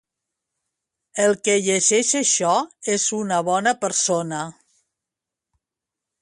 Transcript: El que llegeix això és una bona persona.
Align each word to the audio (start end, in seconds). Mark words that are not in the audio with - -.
El 1.25 1.35
que 1.47 1.57
llegeix 1.67 2.09
això 2.21 2.53
és 2.95 3.05
una 3.19 3.43
bona 3.51 3.75
persona. 3.85 4.41